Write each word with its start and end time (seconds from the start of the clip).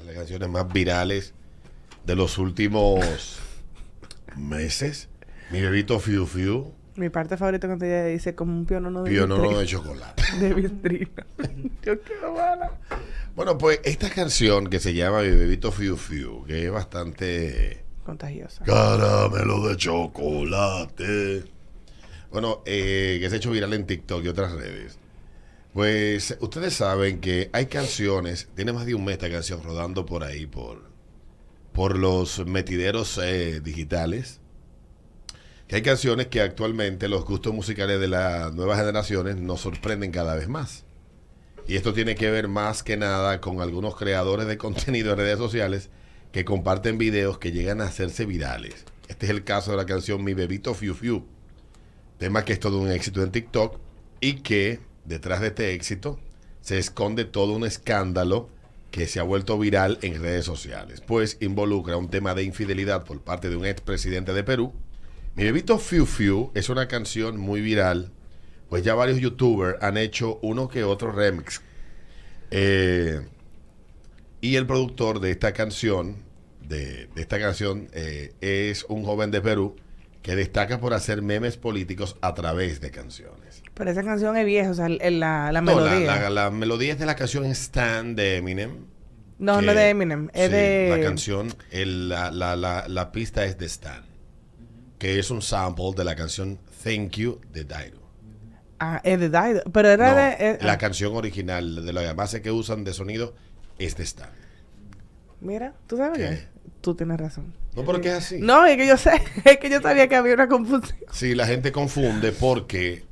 de 0.00 0.06
las 0.08 0.14
canciones 0.16 0.48
más 0.48 0.72
virales 0.72 1.34
de 2.04 2.16
los 2.16 2.38
últimos 2.38 3.38
meses. 4.36 5.08
Mi 5.50 5.60
bebito 5.60 5.98
Fiu 6.00 6.26
Fiu. 6.26 6.72
Mi 6.96 7.08
parte 7.08 7.36
favorita 7.36 7.66
cuando 7.66 7.84
ella 7.86 8.04
dice 8.06 8.34
como 8.34 8.52
un 8.52 8.66
pionono 8.66 9.02
de 9.04 9.10
Pionono 9.10 9.42
vitrina. 9.42 9.60
de 9.60 9.66
chocolate. 9.66 10.22
De 10.38 10.54
vitrina. 10.54 11.26
Yo 11.82 12.00
quiero 12.02 12.34
mala. 12.34 12.78
Bueno, 13.34 13.56
pues 13.56 13.80
esta 13.84 14.10
canción 14.10 14.68
que 14.68 14.80
se 14.80 14.92
llama 14.92 15.22
Mi 15.22 15.30
bebito 15.30 15.72
Fiu 15.72 15.96
Fiu, 15.96 16.44
que 16.44 16.66
es 16.66 16.70
bastante 16.72 17.84
Contagiosa. 18.04 18.64
caramelo 18.64 19.68
de 19.68 19.76
chocolate. 19.76 21.44
Bueno, 22.30 22.62
eh, 22.66 23.18
que 23.20 23.28
se 23.28 23.36
ha 23.36 23.38
hecho 23.38 23.50
viral 23.50 23.72
en 23.72 23.86
TikTok 23.86 24.24
y 24.24 24.28
otras 24.28 24.52
redes. 24.52 24.98
Pues 25.72 26.36
ustedes 26.40 26.74
saben 26.74 27.20
que 27.20 27.48
hay 27.52 27.66
canciones, 27.66 28.48
tiene 28.56 28.72
más 28.72 28.86
de 28.86 28.94
un 28.94 29.04
mes 29.04 29.14
esta 29.14 29.30
canción 29.30 29.62
rodando 29.62 30.04
por 30.04 30.24
ahí, 30.24 30.46
por, 30.46 30.82
por 31.72 31.96
los 31.96 32.44
metideros 32.44 33.18
eh, 33.22 33.60
digitales. 33.60 34.40
Que 35.68 35.76
hay 35.76 35.82
canciones 35.82 36.26
que 36.26 36.40
actualmente 36.40 37.08
los 37.08 37.24
gustos 37.24 37.54
musicales 37.54 38.00
de 38.00 38.08
las 38.08 38.52
nuevas 38.52 38.80
generaciones 38.80 39.36
nos 39.36 39.60
sorprenden 39.60 40.10
cada 40.10 40.34
vez 40.34 40.48
más. 40.48 40.84
Y 41.68 41.76
esto 41.76 41.92
tiene 41.92 42.16
que 42.16 42.32
ver 42.32 42.48
más 42.48 42.82
que 42.82 42.96
nada 42.96 43.40
con 43.40 43.60
algunos 43.60 43.94
creadores 43.94 44.48
de 44.48 44.58
contenido 44.58 45.12
en 45.12 45.18
redes 45.18 45.38
sociales 45.38 45.88
que 46.32 46.44
comparten 46.44 46.98
videos 46.98 47.38
que 47.38 47.52
llegan 47.52 47.80
a 47.80 47.84
hacerse 47.84 48.26
virales. 48.26 48.84
Este 49.06 49.26
es 49.26 49.30
el 49.30 49.44
caso 49.44 49.70
de 49.70 49.76
la 49.76 49.86
canción 49.86 50.24
Mi 50.24 50.34
Bebito 50.34 50.74
Fiu 50.74 50.94
Fiu, 50.94 51.24
tema 52.18 52.44
que 52.44 52.54
es 52.54 52.60
todo 52.60 52.78
un 52.78 52.90
éxito 52.90 53.22
en 53.22 53.30
TikTok 53.30 53.78
y 54.20 54.34
que 54.40 54.80
detrás 55.10 55.40
de 55.40 55.48
este 55.48 55.74
éxito 55.74 56.18
se 56.60 56.78
esconde 56.78 57.24
todo 57.24 57.52
un 57.52 57.66
escándalo 57.66 58.48
que 58.92 59.06
se 59.06 59.18
ha 59.18 59.24
vuelto 59.24 59.58
viral 59.58 59.98
en 60.02 60.22
redes 60.22 60.44
sociales, 60.44 61.00
pues 61.00 61.36
involucra 61.40 61.96
un 61.96 62.10
tema 62.10 62.34
de 62.34 62.44
infidelidad 62.44 63.04
por 63.04 63.20
parte 63.20 63.50
de 63.50 63.56
un 63.56 63.66
expresidente 63.66 64.32
de 64.32 64.44
Perú. 64.44 64.72
Mi 65.34 65.44
Bebito 65.44 65.78
Fiu 65.78 66.06
Fiu 66.06 66.50
es 66.54 66.68
una 66.68 66.86
canción 66.86 67.38
muy 67.38 67.60
viral, 67.60 68.12
pues 68.68 68.84
ya 68.84 68.94
varios 68.94 69.18
youtubers 69.18 69.82
han 69.82 69.96
hecho 69.96 70.38
uno 70.42 70.68
que 70.68 70.84
otro 70.84 71.12
remix. 71.12 71.60
Eh, 72.52 73.20
y 74.40 74.56
el 74.56 74.66
productor 74.66 75.20
de 75.20 75.32
esta 75.32 75.52
canción, 75.52 76.16
de, 76.62 77.08
esta 77.16 77.40
canción, 77.40 77.88
eh, 77.92 78.32
es 78.40 78.84
un 78.84 79.04
joven 79.04 79.30
de 79.32 79.40
Perú 79.40 79.76
que 80.22 80.36
destaca 80.36 80.80
por 80.80 80.92
hacer 80.94 81.22
memes 81.22 81.56
políticos 81.56 82.16
a 82.20 82.34
través 82.34 82.80
de 82.80 82.90
canciones. 82.90 83.62
Pero 83.74 83.90
esa 83.90 84.02
canción 84.02 84.36
es 84.36 84.44
vieja, 84.44 84.70
o 84.70 84.74
sea, 84.74 84.86
el- 84.86 85.20
la, 85.20 85.50
la 85.52 85.60
No, 85.62 85.80
la- 85.80 85.90
melodía. 85.90 86.16
La, 86.20 86.30
la 86.30 86.50
melodía 86.50 86.92
es 86.92 86.98
de 86.98 87.06
la 87.06 87.16
canción 87.16 87.44
Stan 87.46 88.14
de 88.14 88.36
Eminem. 88.36 88.84
no, 89.38 89.60
que- 89.60 89.64
no 89.66 89.72
es 89.72 89.76
de 89.78 89.88
Eminem, 89.88 90.28
es 90.34 90.46
sí, 90.46 90.52
de... 90.52 90.88
La 90.98 91.02
canción, 91.02 91.54
el- 91.70 92.08
la, 92.10 92.30
la, 92.30 92.56
la, 92.56 92.86
la 92.88 93.12
pista 93.12 93.44
es 93.46 93.56
de 93.56 93.66
Stan, 93.66 94.04
que 94.98 95.18
es 95.18 95.30
un 95.30 95.40
sample 95.40 95.92
de 95.96 96.04
la 96.04 96.14
canción 96.14 96.58
Thank 96.84 97.12
You 97.16 97.40
de 97.52 97.64
Dairo. 97.64 98.00
Ah, 98.78 99.00
es 99.04 99.18
de 99.20 99.28
Dido. 99.28 99.62
Pero 99.72 99.88
era 99.88 100.10
No, 100.10 100.16
de... 100.16 100.50
eh, 100.52 100.58
la 100.62 100.72
ah, 100.72 100.78
canción 100.78 101.14
original 101.16 101.84
de 101.84 101.92
la 101.92 102.12
base 102.14 102.40
que 102.42 102.50
usan 102.50 102.82
de 102.84 102.92
sonido 102.94 103.34
es 103.78 103.96
de 103.96 104.04
Stan. 104.04 104.30
Mira, 105.40 105.74
¿tú 105.86 105.96
sabes 105.96 106.18
¿Qué? 106.18 106.24
qué? 106.24 106.60
Tú 106.80 106.94
tienes 106.94 107.18
razón. 107.18 107.52
No, 107.74 107.84
porque 107.84 108.08
es 108.08 108.14
así. 108.14 108.38
No, 108.40 108.66
es 108.66 108.76
que 108.76 108.86
yo 108.86 108.96
sé, 108.96 109.22
es 109.44 109.58
que 109.58 109.70
yo 109.70 109.80
sabía 109.80 110.08
que 110.08 110.16
había 110.16 110.34
una 110.34 110.48
confusión. 110.48 110.98
Sí, 111.12 111.34
la 111.34 111.46
gente 111.46 111.72
confunde 111.72 112.32
porque, 112.32 113.04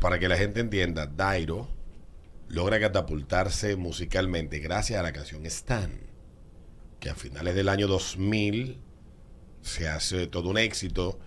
para 0.00 0.18
que 0.18 0.28
la 0.28 0.36
gente 0.36 0.60
entienda, 0.60 1.06
Dairo 1.06 1.68
logra 2.48 2.78
catapultarse 2.78 3.76
musicalmente 3.76 4.58
gracias 4.58 5.00
a 5.00 5.02
la 5.02 5.12
canción 5.12 5.46
Stan, 5.46 5.90
que 7.00 7.08
a 7.08 7.14
finales 7.14 7.54
del 7.54 7.68
año 7.68 7.88
2000 7.88 8.78
se 9.62 9.88
hace 9.88 10.26
todo 10.26 10.50
un 10.50 10.58
éxito 10.58 11.18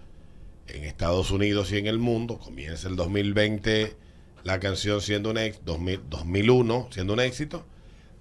en 0.67 0.83
Estados 0.83 1.31
Unidos 1.31 1.71
y 1.71 1.77
en 1.77 1.87
el 1.87 1.97
mundo. 1.97 2.37
Comienza 2.37 2.87
el 2.87 2.95
2020 2.95 3.95
la 4.43 4.59
canción 4.59 5.01
siendo 5.01 5.31
un 5.31 5.37
éxito, 5.39 5.65
2000 5.65 6.01
2001 6.09 6.89
siendo 6.91 7.13
un 7.13 7.19
éxito. 7.19 7.65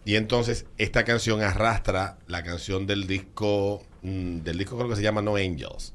Y 0.04 0.16
entonces 0.16 0.66
esta 0.76 1.04
canción 1.04 1.40
arrastra 1.42 2.18
la 2.26 2.42
canción 2.42 2.86
del 2.86 3.06
disco, 3.06 3.82
mm, 4.02 4.40
del 4.40 4.58
disco 4.58 4.76
creo 4.76 4.88
que 4.88 4.96
se 4.96 5.02
llama 5.02 5.22
No 5.22 5.36
Angels, 5.36 5.94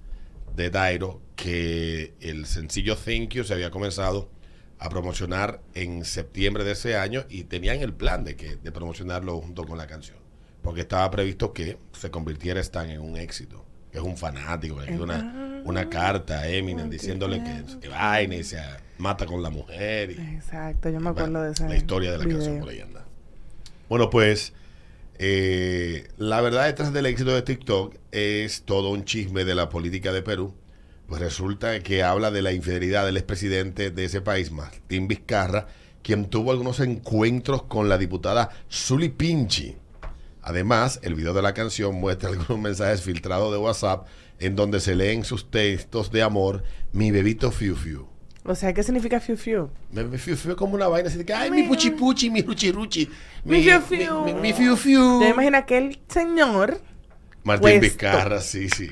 de 0.55 0.69
Dairo, 0.69 1.21
que 1.35 2.13
el 2.19 2.45
sencillo 2.45 2.95
Thank 2.95 3.29
You 3.35 3.43
se 3.43 3.53
había 3.53 3.71
comenzado 3.71 4.29
a 4.79 4.89
promocionar 4.89 5.61
en 5.73 6.05
septiembre 6.05 6.63
de 6.63 6.71
ese 6.71 6.97
año 6.97 7.25
y 7.29 7.43
tenían 7.43 7.81
el 7.81 7.93
plan 7.93 8.23
de, 8.23 8.35
que, 8.35 8.55
de 8.55 8.71
promocionarlo 8.71 9.39
junto 9.41 9.65
con 9.65 9.77
la 9.77 9.87
canción. 9.87 10.17
Porque 10.61 10.81
estaba 10.81 11.09
previsto 11.11 11.53
que 11.53 11.77
se 11.93 12.09
convirtiera 12.09 12.59
Stan 12.61 12.89
en 12.89 13.01
un 13.01 13.17
éxito. 13.17 13.65
Que 13.91 13.97
es 13.97 14.03
un 14.03 14.17
fanático, 14.17 14.75
le 14.77 14.83
escribe 14.83 15.03
una, 15.03 15.61
una 15.65 15.89
carta 15.89 16.39
a 16.39 16.47
Eminem 16.47 16.89
diciéndole 16.89 17.43
que, 17.43 17.79
que 17.79 17.87
vaina 17.87 18.35
y 18.35 18.43
se 18.43 18.59
mata 18.97 19.25
con 19.25 19.41
la 19.41 19.49
mujer. 19.49 20.11
Y, 20.11 20.35
Exacto, 20.35 20.89
yo 20.89 20.99
me 20.99 21.09
acuerdo 21.09 21.31
bueno, 21.31 21.45
de 21.45 21.51
esa 21.53 21.67
La 21.67 21.75
historia 21.75 22.11
de 22.11 22.17
la 22.19 22.25
canción 22.25 22.59
por 22.59 22.69
ahí 22.69 22.81
anda. 22.81 23.05
Bueno, 23.89 24.11
pues 24.11 24.53
eh, 25.17 26.07
la 26.17 26.41
verdad 26.41 26.67
detrás 26.67 26.93
del 26.93 27.07
éxito 27.07 27.31
de 27.33 27.41
TikTok 27.41 27.95
es 28.11 28.61
todo 28.61 28.91
un 28.91 29.03
chisme 29.03 29.45
de 29.45 29.55
la 29.55 29.69
política 29.69 30.13
de 30.13 30.21
Perú. 30.21 30.53
Pues 31.07 31.19
resulta 31.19 31.79
que 31.79 32.03
habla 32.03 32.29
de 32.29 32.43
la 32.43 32.53
infidelidad 32.53 33.05
del 33.05 33.17
expresidente 33.17 33.89
de 33.89 34.05
ese 34.05 34.21
país, 34.21 34.51
Martín 34.51 35.07
Vizcarra, 35.07 35.67
quien 36.03 36.29
tuvo 36.29 36.51
algunos 36.51 36.79
encuentros 36.81 37.63
con 37.63 37.89
la 37.89 37.97
diputada 37.97 38.51
Zuli 38.71 39.09
Pinchi. 39.09 39.75
Además, 40.43 40.99
el 41.01 41.15
video 41.15 41.33
de 41.33 41.41
la 41.41 41.55
canción 41.55 41.95
muestra 41.95 42.29
algunos 42.33 42.59
mensajes 42.59 43.01
filtrados 43.01 43.51
de 43.51 43.57
WhatsApp 43.57 44.05
en 44.37 44.55
donde 44.55 44.79
se 44.79 44.95
leen 44.95 45.25
sus 45.25 45.49
textos 45.49 46.11
de 46.11 46.21
amor, 46.21 46.63
mi 46.93 47.09
bebito 47.09 47.49
Fiu 47.51 47.75
Fiu. 47.75 48.08
O 48.45 48.55
sea, 48.55 48.73
¿qué 48.73 48.81
significa 48.83 49.19
fiu 49.19 49.35
fiu? 49.37 49.69
Me, 49.91 50.17
fiu 50.17 50.35
fiu 50.35 50.55
como 50.55 50.75
una 50.75 50.87
vaina 50.87 51.09
así 51.09 51.17
de 51.17 51.25
que, 51.25 51.33
ay, 51.33 51.51
mi 51.51 51.63
puchi 51.63 51.91
puchi, 51.91 52.29
mi 52.29 52.41
ruchi 52.41 52.71
ruchi. 52.71 53.09
Mi 53.45 53.61
fiu 53.61 53.81
fiu. 53.81 54.23
Mi, 54.25 54.33
mi- 54.33 54.41
mi 54.41 54.53
fiu 54.53 54.75
fiu. 54.77 54.99
Yo 54.99 55.19
me 55.19 55.29
imagino 55.29 55.57
aquel 55.57 55.99
señor. 56.07 56.79
Martín. 57.43 57.81
Vizcarra, 57.81 58.41
sí, 58.41 58.69
sí. 58.69 58.89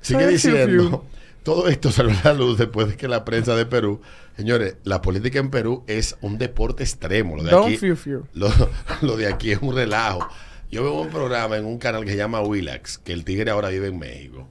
Sigue 0.00 0.20
fiu 0.20 0.28
diciendo, 0.30 0.88
fiu. 0.88 1.02
todo 1.44 1.68
esto 1.68 1.90
salió 1.92 2.12
a 2.24 2.28
la 2.28 2.34
luz 2.34 2.58
después 2.58 2.88
de 2.88 2.96
que 2.96 3.06
la 3.08 3.24
prensa 3.24 3.54
de 3.54 3.66
Perú, 3.66 4.00
señores, 4.36 4.76
la 4.84 5.00
política 5.00 5.38
en 5.38 5.50
Perú 5.50 5.84
es 5.86 6.16
un 6.20 6.36
deporte 6.38 6.82
extremo. 6.82 7.36
Lo 7.36 7.44
de 7.44 7.56
aquí, 7.56 7.76
fiu 7.76 7.96
fiu. 7.96 8.26
Lo, 8.34 8.50
lo 9.00 9.16
de 9.16 9.28
aquí 9.28 9.52
es 9.52 9.58
un 9.62 9.74
relajo. 9.74 10.26
Yo 10.70 10.82
veo 10.82 10.94
un 11.00 11.08
programa 11.10 11.56
en 11.56 11.66
un 11.66 11.78
canal 11.78 12.04
que 12.04 12.10
se 12.10 12.16
llama 12.16 12.40
Willax, 12.42 12.98
que 12.98 13.12
el 13.12 13.24
tigre 13.24 13.50
ahora 13.50 13.68
vive 13.68 13.86
en 13.88 13.98
México. 13.98 14.48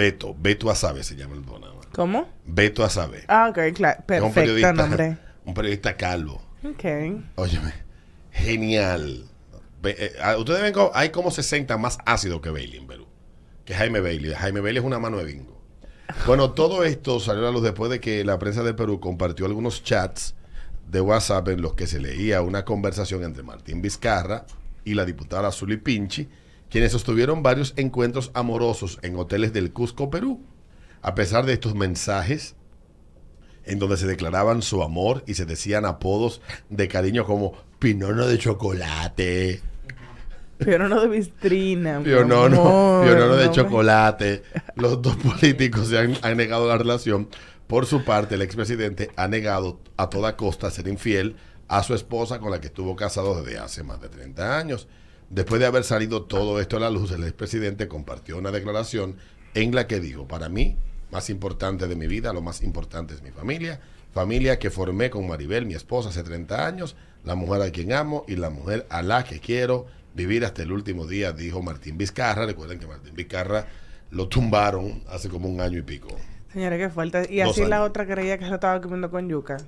Beto, 0.00 0.34
Beto 0.38 0.70
Asabe 0.70 1.04
se 1.04 1.14
llama 1.14 1.34
el 1.34 1.42
programa. 1.42 1.80
¿Cómo? 1.92 2.26
Beto 2.46 2.84
Asabe. 2.84 3.24
Ah, 3.28 3.48
ok, 3.50 3.74
claro. 3.74 3.98
Es 3.98 4.00
un 4.00 4.06
Perfecto 4.06 4.32
periodista, 4.40 4.72
nombre. 4.72 5.18
un 5.44 5.54
periodista 5.54 5.96
calvo. 5.96 6.42
Ok. 6.64 6.84
Óyeme, 7.36 7.72
genial. 8.30 9.26
Eh, 9.84 10.12
ah, 10.22 10.36
ustedes 10.38 10.62
ven, 10.62 10.72
co- 10.72 10.90
hay 10.94 11.10
como 11.10 11.30
60 11.30 11.76
más 11.78 11.98
ácidos 12.06 12.40
que 12.40 12.50
Bailey 12.50 12.78
en 12.78 12.86
Perú. 12.86 13.06
Que 13.64 13.74
Jaime 13.74 14.00
Bailey. 14.00 14.32
Jaime 14.34 14.60
Bailey 14.60 14.78
es 14.80 14.84
una 14.86 14.98
mano 14.98 15.18
de 15.18 15.24
bingo. 15.24 15.60
Bueno, 16.26 16.52
todo 16.52 16.82
esto 16.84 17.20
salió 17.20 17.42
a 17.42 17.44
la 17.46 17.50
luz 17.52 17.62
después 17.62 17.90
de 17.90 18.00
que 18.00 18.24
la 18.24 18.38
prensa 18.38 18.62
de 18.62 18.74
Perú 18.74 18.98
compartió 19.00 19.46
algunos 19.46 19.84
chats 19.84 20.34
de 20.88 21.00
WhatsApp 21.00 21.48
en 21.48 21.62
los 21.62 21.74
que 21.74 21.86
se 21.86 22.00
leía 22.00 22.42
una 22.42 22.64
conversación 22.64 23.22
entre 23.22 23.42
Martín 23.44 23.80
Vizcarra 23.80 24.44
y 24.84 24.94
la 24.94 25.04
diputada 25.04 25.52
Zuli 25.52 25.76
Pinchi, 25.76 26.28
quienes 26.70 26.92
sostuvieron 26.92 27.42
varios 27.42 27.74
encuentros 27.76 28.30
amorosos 28.34 28.98
en 29.02 29.16
hoteles 29.16 29.52
del 29.52 29.72
Cusco, 29.72 30.08
Perú. 30.08 30.40
A 31.02 31.14
pesar 31.14 31.44
de 31.44 31.54
estos 31.54 31.74
mensajes, 31.74 32.54
en 33.64 33.78
donde 33.78 33.96
se 33.96 34.06
declaraban 34.06 34.62
su 34.62 34.82
amor 34.82 35.22
y 35.26 35.34
se 35.34 35.46
decían 35.46 35.84
apodos 35.84 36.40
de 36.68 36.88
cariño 36.88 37.24
como 37.24 37.54
Pinono 37.78 38.26
de 38.26 38.38
chocolate, 38.38 39.60
Pionono 40.64 41.00
de 41.00 41.08
vitrina. 41.08 41.98
mi 41.98 42.04
Pionono, 42.04 43.00
Pionono 43.02 43.36
de 43.36 43.50
chocolate. 43.50 44.42
Los 44.76 45.00
dos 45.00 45.16
políticos 45.16 45.88
se 45.88 45.98
han, 45.98 46.16
han 46.22 46.36
negado 46.36 46.68
la 46.68 46.76
relación. 46.76 47.28
Por 47.66 47.86
su 47.86 48.04
parte, 48.04 48.34
el 48.34 48.42
expresidente 48.42 49.10
ha 49.16 49.26
negado 49.26 49.80
a 49.96 50.10
toda 50.10 50.36
costa 50.36 50.70
ser 50.70 50.88
infiel 50.88 51.36
a 51.68 51.82
su 51.82 51.94
esposa 51.94 52.40
con 52.40 52.50
la 52.50 52.60
que 52.60 52.66
estuvo 52.66 52.94
casado 52.94 53.40
desde 53.40 53.58
hace 53.58 53.82
más 53.82 54.00
de 54.00 54.08
30 54.08 54.58
años. 54.58 54.86
Después 55.30 55.60
de 55.60 55.66
haber 55.66 55.84
salido 55.84 56.24
todo 56.24 56.60
esto 56.60 56.76
a 56.76 56.80
la 56.80 56.90
luz, 56.90 57.12
el 57.12 57.22
expresidente 57.22 57.86
compartió 57.86 58.36
una 58.36 58.50
declaración 58.50 59.16
en 59.54 59.74
la 59.74 59.86
que 59.86 60.00
dijo, 60.00 60.26
para 60.26 60.48
mí, 60.48 60.76
más 61.12 61.30
importante 61.30 61.86
de 61.86 61.94
mi 61.94 62.08
vida, 62.08 62.32
lo 62.32 62.42
más 62.42 62.62
importante 62.62 63.14
es 63.14 63.22
mi 63.22 63.30
familia, 63.30 63.80
familia 64.12 64.58
que 64.58 64.70
formé 64.70 65.08
con 65.08 65.28
Maribel, 65.28 65.66
mi 65.66 65.74
esposa, 65.74 66.08
hace 66.08 66.24
30 66.24 66.66
años, 66.66 66.96
la 67.24 67.36
mujer 67.36 67.62
a 67.62 67.70
quien 67.70 67.92
amo 67.92 68.24
y 68.26 68.34
la 68.34 68.50
mujer 68.50 68.86
a 68.90 69.02
la 69.02 69.22
que 69.22 69.38
quiero 69.38 69.86
vivir 70.14 70.44
hasta 70.44 70.62
el 70.62 70.72
último 70.72 71.06
día, 71.06 71.32
dijo 71.32 71.62
Martín 71.62 71.96
Vizcarra. 71.96 72.46
Recuerden 72.46 72.80
que 72.80 72.86
Martín 72.88 73.14
Vizcarra 73.14 73.66
lo 74.10 74.28
tumbaron 74.28 75.02
hace 75.08 75.28
como 75.28 75.48
un 75.48 75.60
año 75.60 75.78
y 75.78 75.82
pico. 75.82 76.08
Señora, 76.52 76.76
qué 76.76 76.90
fuerte. 76.90 77.28
Y 77.30 77.38
Dos 77.38 77.50
así 77.56 77.68
la 77.68 77.84
otra 77.84 78.04
creía 78.04 78.36
que 78.36 78.46
se 78.46 78.54
estaba 78.54 78.80
comiendo 78.80 79.10
con 79.10 79.28
yuca. 79.28 79.58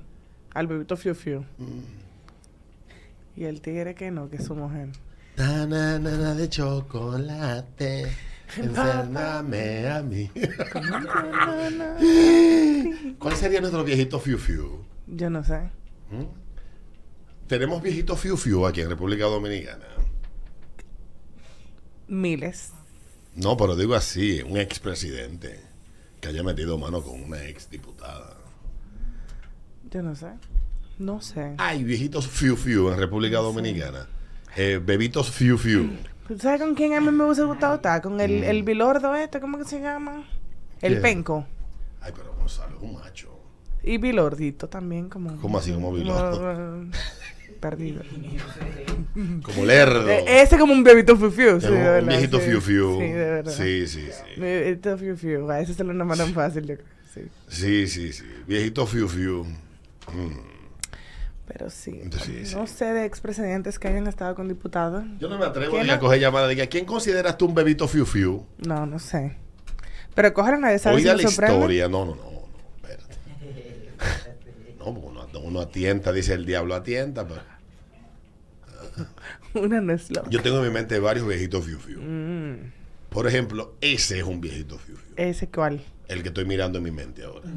Al 0.55 0.67
bebito 0.67 0.97
fiu 0.97 1.15
fiu. 1.15 1.41
Mm. 1.59 1.81
Y 3.37 3.45
el 3.45 3.61
tigre 3.61 3.95
que 3.95 4.11
no, 4.11 4.29
que 4.29 4.37
es 4.37 4.45
su 4.45 4.55
mujer. 4.55 4.89
Tanana 5.35 6.35
de 6.35 6.49
chocolate. 6.49 8.13
Enciérndame 8.57 9.89
a 9.89 10.03
mí. 10.03 10.31
¿Cuál 13.19 13.37
sería 13.37 13.61
nuestro 13.61 13.83
viejito 13.83 14.21
Fiu 14.21 14.39
Fiu? 14.39 14.85
Yo 15.07 15.31
no 15.31 15.43
sé. 15.43 15.71
¿Mm? 16.11 16.27
Tenemos 17.47 17.83
viejito 17.83 18.15
Fiu 18.17 18.37
Fiu 18.37 18.67
aquí 18.67 18.83
en 18.83 18.91
República 18.91 19.25
Dominicana. 19.25 19.87
Miles. 22.09 22.73
No, 23.35 23.57
pero 23.57 23.75
digo 23.75 23.95
así, 23.95 24.43
un 24.43 24.59
expresidente 24.59 25.59
que 26.21 26.29
haya 26.29 26.43
metido 26.43 26.77
mano 26.77 27.03
con 27.03 27.23
una 27.23 27.43
ex 27.45 27.71
diputada. 27.71 28.37
Yo 29.91 30.03
no 30.03 30.15
sé. 30.15 30.33
No 30.99 31.23
sé. 31.23 31.55
Hay 31.57 31.85
viejitos 31.85 32.29
Fiu 32.29 32.57
Fiu 32.57 32.91
en 32.91 32.99
República 32.99 33.39
Dominicana. 33.39 34.07
Eh, 34.57 34.81
bebitos 34.85 35.31
Fiu 35.31 35.57
Fiu. 35.59 35.91
¿Tú 36.29 36.39
sabes 36.39 36.61
con 36.61 36.75
quién 36.75 36.95
a 36.95 37.01
mí 37.01 37.11
me 37.11 37.25
hubiese 37.25 37.43
gustado 37.45 37.75
estar? 37.77 38.01
Con 38.03 38.21
el, 38.21 38.45
el 38.45 38.63
bilordo 38.63 39.15
este, 39.15 39.41
¿cómo 39.41 39.59
que 39.59 39.65
se 39.65 39.81
llama? 39.81 40.25
El 40.81 41.01
penco. 41.01 41.47
Ay, 42.01 42.13
pero 42.17 42.35
Gonzalo 42.35 42.77
es 42.77 42.83
un 42.83 42.95
macho. 42.95 43.29
Y 43.83 43.99
bilordito 43.99 44.69
también, 44.69 45.09
como... 45.09 45.37
¿Cómo 45.41 45.59
así, 45.59 45.73
como 45.73 45.93
bilordo? 45.93 46.39
como, 46.39 46.91
Perdido. 47.61 48.03
Como 49.45 49.65
lerdo. 49.65 50.09
Eh, 50.09 50.25
ese 50.43 50.59
como 50.59 50.73
un 50.73 50.83
bebito 50.83 51.17
fiu 51.17 51.31
fiu. 51.31 51.61
Sí, 51.61 51.67
Es 51.67 51.71
un- 51.71 51.77
de 51.77 51.77
un 51.81 51.85
verdad, 51.85 52.09
viejito 52.09 52.41
sí. 52.41 52.47
Fiu 52.51 52.61
Fiu. 52.61 52.93
Sí, 52.99 53.07
de 53.09 53.13
verdad. 53.31 53.53
Sí, 53.53 53.87
sí, 53.87 54.09
sí. 54.11 54.41
Bebito 54.41 54.97
fiu 54.99 55.17
fiu. 55.17 55.51
A 55.51 55.61
ese 55.61 55.75
se 55.75 55.85
lo 55.85 55.93
nombran 55.93 56.33
fácil, 56.33 56.63
yo 56.67 56.75
creo. 56.77 56.87
Sí. 57.13 57.21
Sí, 57.49 57.87
sí, 57.89 58.13
sí. 58.13 58.25
Viejito 58.49 58.87
Fiu 58.87 59.07
Fiu. 59.07 59.45
Mm. 59.45 60.52
Pero 61.47 61.71
sí. 61.71 62.01
Sí, 62.23 62.41
sí. 62.47 62.55
No 62.55 62.67
sé 62.67 62.87
de 62.93 63.05
expresidentes 63.05 63.79
que 63.79 63.89
hayan 63.89 64.07
estado 64.07 64.35
con 64.35 64.49
diputados. 64.49 65.05
Yo 65.19 65.29
no 65.29 65.39
me 65.39 65.45
atrevo 65.47 65.73
¿Quién 65.73 65.85
ni 65.87 65.91
a 65.91 65.97
no? 65.97 66.01
coger 66.01 66.21
llamada. 66.21 66.49
Diga, 66.49 66.67
¿quién 66.67 66.85
consideras 66.85 67.37
tú 67.37 67.47
un 67.47 67.55
bebito 67.55 67.89
Fiu 67.89 68.07
Fiu? 68.07 68.47
No, 68.59 68.87
no 68.87 68.99
sé. 68.99 69.37
Pero 70.15 70.33
nadie 70.61 70.79
sabe 70.79 70.97
si 70.97 71.03
Oiga 71.03 71.17
me 71.17 71.23
la 71.23 71.29
sorprende. 71.29 71.55
historia. 71.57 71.89
No, 71.89 72.05
no, 72.05 72.15
no, 72.15 72.23
no. 72.23 72.43
Espérate. 72.77 73.15
No, 74.79 74.87
porque 74.95 75.09
uno, 75.09 75.27
uno 75.45 75.61
atienta, 75.61 76.13
dice 76.13 76.35
el 76.35 76.45
diablo 76.45 76.75
atienta. 76.75 77.27
Pero 77.27 77.41
Una 79.55 79.81
no 79.81 79.93
es 79.93 80.11
loca. 80.11 80.29
yo 80.31 80.43
tengo 80.43 80.59
en 80.59 80.65
mi 80.65 80.71
mente 80.71 80.99
varios 80.99 81.27
viejitos 81.27 81.65
Fiu 81.65 81.79
Fiu. 81.79 82.01
Mm, 82.01 82.73
Por 83.11 83.27
ejemplo, 83.27 83.75
ese 83.81 84.19
es 84.19 84.25
un 84.25 84.41
viejito 84.41 84.79
Fiu 84.79 84.97
Fiu. 84.97 85.15
¿Ese 85.17 85.49
cuál? 85.49 85.85
El 86.09 86.23
que 86.23 86.29
estoy 86.29 86.45
mirando 86.47 86.79
en 86.79 86.85
mi 86.85 86.91
mente 86.91 87.25
ahora. 87.25 87.49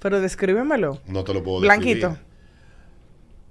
Pero 0.00 0.20
descríbemelo. 0.20 1.00
No 1.06 1.24
te 1.24 1.34
lo 1.34 1.42
puedo 1.42 1.60
Blanquito. 1.60 2.08
describir. 2.08 2.27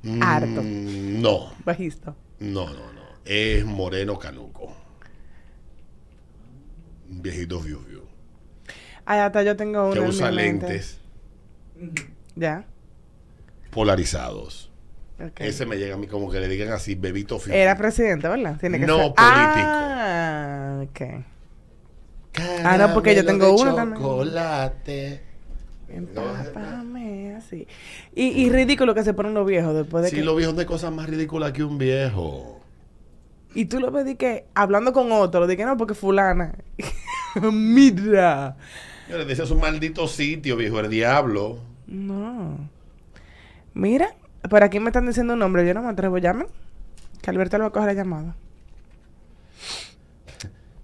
Mm, 0.03 0.21
Harto. 0.23 0.61
No, 0.63 1.51
Bajista. 1.65 2.15
no, 2.39 2.65
no, 2.67 2.93
no. 2.93 3.01
Es 3.25 3.65
moreno 3.65 4.17
canuco. 4.17 4.73
Un 7.09 7.21
viejito 7.21 7.59
Fiu 7.59 7.79
Fiu. 7.79 8.01
Ay, 9.05 9.19
hasta 9.19 9.41
yo 9.43 9.55
tengo 9.55 9.85
uno 9.85 9.93
Que 9.93 9.99
usa 10.01 10.29
mi 10.29 10.35
mente. 10.37 10.67
lentes 10.67 10.99
Ya. 12.35 12.65
polarizados. 13.71 14.69
ok. 15.19 15.39
Ese 15.41 15.65
me 15.65 15.77
llega 15.77 15.95
a 15.95 15.97
mí 15.97 16.07
como 16.07 16.29
que 16.29 16.39
le 16.39 16.47
digan 16.47 16.71
así, 16.71 16.95
bebito 16.95 17.39
Fiu 17.39 17.53
Era 17.53 17.75
presidente, 17.77 18.27
¿verdad? 18.27 18.57
Tiene 18.59 18.79
que 18.79 18.85
No 18.85 18.97
ser. 18.97 19.13
político. 19.13 19.17
Ah, 19.19 20.83
ok. 20.83 21.01
Ah, 22.63 22.77
no, 22.77 22.93
porque 22.93 23.15
yo 23.15 23.25
Caramelo 23.25 23.45
tengo 23.47 23.61
uno 23.61 23.75
también. 23.75 24.01
Chocolate. 25.87 26.47
Empápame 26.49 27.35
así. 27.35 27.67
Y, 28.15 28.25
y 28.27 28.49
ridículo 28.49 28.93
que 28.93 29.03
se 29.03 29.13
ponen 29.13 29.33
los 29.33 29.45
viejos 29.47 29.73
después 29.75 30.03
de 30.03 30.09
Sí, 30.09 30.17
que... 30.17 30.23
los 30.23 30.35
viejos 30.35 30.55
de 30.55 30.65
cosas 30.65 30.91
más 30.91 31.07
ridículas 31.09 31.51
que 31.53 31.63
un 31.63 31.77
viejo. 31.77 32.61
Y 33.55 33.65
tú 33.65 33.79
lo 33.79 33.91
de 33.91 34.17
que 34.17 34.45
hablando 34.53 34.93
con 34.93 35.11
otro, 35.11 35.47
que 35.47 35.65
no, 35.65 35.77
porque 35.77 35.93
fulana. 35.93 36.53
Mira. 37.51 38.57
Es 39.09 39.51
un 39.51 39.59
maldito 39.61 40.07
sitio, 40.07 40.57
viejo, 40.57 40.79
el 40.79 40.89
diablo. 40.89 41.59
No. 41.87 42.69
Mira, 43.73 44.15
por 44.49 44.63
aquí 44.63 44.79
me 44.79 44.87
están 44.89 45.07
diciendo 45.07 45.33
un 45.33 45.39
nombre, 45.39 45.65
yo 45.65 45.73
no 45.73 45.81
me 45.81 45.89
atrevo, 45.89 46.17
llamen. 46.17 46.47
Que 47.21 47.29
Alberto 47.29 47.57
le 47.57 47.61
va 47.61 47.67
a 47.67 47.71
coger 47.71 47.87
la 47.87 47.93
llamada. 47.93 48.35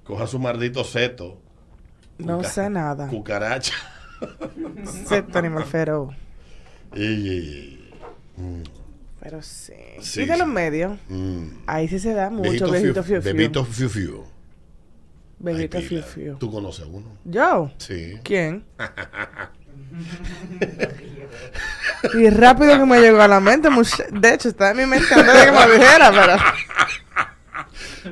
Coja 0.03 0.27
su 0.27 0.39
maldito 0.39 0.83
seto. 0.83 1.37
No 2.17 2.37
Cuca- 2.37 2.49
sé 2.49 2.69
nada. 2.69 3.07
Cucaracha. 3.07 3.73
Excepto 4.77 5.39
animal 5.39 5.65
fero. 5.65 6.11
Ey, 6.95 7.03
ey, 7.05 7.29
ey. 7.29 7.91
Mm, 8.37 8.61
Pero 9.19 9.41
sí. 9.41 9.73
Sí, 10.01 10.21
y 10.21 10.25
de 10.25 10.37
los 10.37 10.47
sí. 10.47 10.53
medios. 10.53 10.97
mm. 11.09 11.43
Ahí 11.67 11.87
sí 11.87 11.99
se 11.99 12.13
da 12.13 12.29
mucho 12.29 12.69
Bebito 12.69 13.01
fiu- 13.03 13.03
fiu. 13.03 13.21
Bebito 13.21 13.65
fiu 13.65 13.89
fiu. 13.89 14.23
Bebito 15.39 15.81
fiu. 15.81 16.35
¿Tú 16.37 16.51
conoces 16.51 16.85
a 16.85 16.87
uno? 16.87 17.17
¿Yo? 17.25 17.71
Sí. 17.77 18.19
¿Quién? 18.23 18.63
y 22.13 22.29
rápido 22.29 22.77
que 22.77 22.85
me 22.85 22.99
llegó 23.01 23.21
a 23.21 23.27
la 23.27 23.39
mente. 23.39 23.69
De 24.11 24.33
hecho, 24.33 24.49
está 24.49 24.71
en 24.71 24.77
mi 24.77 24.85
mente 24.85 25.13
antes 25.13 25.33
de 25.33 25.45
que 25.45 25.51
me 25.51 25.67
dijera, 25.73 26.11
pero... 26.11 26.37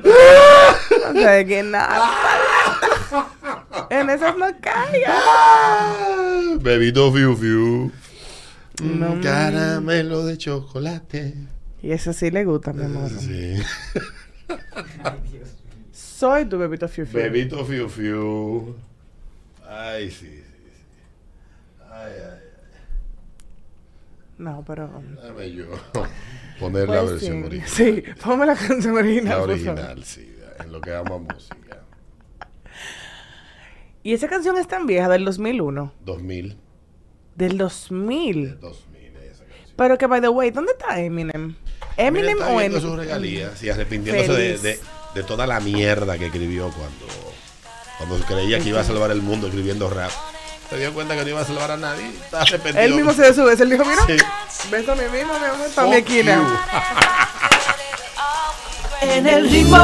no 1.12 1.20
sé 1.20 1.28
de 1.30 1.46
quién 1.46 1.70
nada. 1.70 2.00
En 4.00 4.10
esas 4.10 4.36
no 4.36 4.46
Bebito 6.60 7.12
fiu 7.12 7.36
fiu. 7.36 7.92
No. 8.82 9.20
Caramelo 9.20 10.24
de 10.24 10.38
chocolate. 10.38 11.34
Y 11.82 11.92
eso 11.92 12.12
sí 12.12 12.30
le 12.30 12.44
gusta, 12.44 12.72
mi 12.72 12.84
amor. 12.84 13.10
Sí. 13.10 13.52
Soy 15.92 16.44
tu 16.46 16.58
bebito 16.58 16.88
fiu 16.88 17.06
fiu. 17.06 17.20
Bebito 17.20 17.64
fiu 17.64 17.88
fiu. 17.88 18.76
Ay, 19.68 20.10
sí, 20.10 20.26
sí, 20.26 20.42
sí. 20.42 20.82
Ay, 21.90 22.12
ay, 22.12 22.38
No, 24.38 24.64
pero... 24.66 24.90
ay. 24.96 25.16
Dame 25.22 25.52
yo 25.52 25.66
poner 26.60 26.88
la 26.88 27.00
Pues 27.00 27.12
versión 27.12 27.40
sí. 27.40 27.44
original. 27.46 27.68
Sí, 27.68 28.04
ponme 28.22 28.46
la 28.46 28.54
canción 28.56 28.96
original, 28.96 29.38
La 29.38 29.42
original, 29.42 30.04
sí, 30.04 30.34
en 30.60 30.72
lo 30.72 30.80
que 30.80 30.94
ama 30.94 31.18
música. 31.18 31.81
Y 34.02 34.14
esa 34.14 34.28
canción 34.28 34.56
es 34.58 34.66
tan 34.66 34.86
vieja, 34.86 35.08
del 35.08 35.24
2001. 35.24 35.92
2000. 36.04 36.56
Del 37.36 37.56
2000. 37.58 38.58
2000 38.60 39.16
esa 39.16 39.44
canción. 39.44 39.74
Pero 39.76 39.98
que, 39.98 40.06
by 40.06 40.20
the 40.20 40.28
way, 40.28 40.50
¿dónde 40.50 40.72
está 40.72 40.98
Eminem? 41.00 41.54
¿Eminem 41.96 42.38
está 42.38 42.48
o 42.52 42.60
Eminem? 42.60 42.80
sus 42.82 42.96
regalías 42.96 43.62
y 43.62 43.70
arrepintiéndose 43.70 44.32
de, 44.32 44.58
de- 44.58 44.80
de 45.14 45.22
toda 45.22 45.46
la 45.46 45.60
mierda 45.60 46.16
que 46.18 46.26
escribió 46.26 46.70
cuando, 46.70 47.06
cuando 47.98 48.16
creía 48.26 48.58
que 48.60 48.70
iba 48.70 48.80
a 48.80 48.84
salvar 48.84 49.10
el 49.10 49.20
mundo 49.22 49.46
escribiendo 49.48 49.88
rap. 49.90 50.10
Se 50.70 50.78
dio 50.78 50.92
cuenta 50.94 51.14
que 51.14 51.22
no 51.22 51.28
iba 51.28 51.40
a 51.42 51.44
salvar 51.44 51.70
a 51.70 51.76
nadie. 51.76 52.06
Está 52.08 52.40
arrepentido. 52.40 52.82
Él 52.82 52.94
mismo 52.94 53.12
se 53.12 53.34
sube, 53.34 53.52
él 53.52 53.68
dijo, 53.70 53.84
mira, 53.84 54.02
Sí. 54.06 54.16
ves 54.70 54.88
a 54.88 54.94
mí 54.94 55.02
mismo, 55.12 55.38
mi 55.38 55.44
amor, 55.44 55.66
está 55.66 55.86
mi 55.86 55.96
esquina. 55.96 56.42
En 59.02 59.26
el 59.26 59.50
ritmo 59.50 59.76